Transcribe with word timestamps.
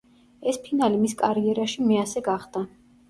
ეს 0.51 0.57
ფინალი 0.67 0.97
მის 1.03 1.13
კარიერაში 1.21 1.85
მეასე 1.93 2.25
გახდა. 2.29 2.65